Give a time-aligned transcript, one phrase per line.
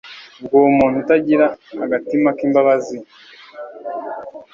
[0.41, 1.45] Ubwo uwo muntu atagira
[1.85, 2.97] agatima k’imbabazi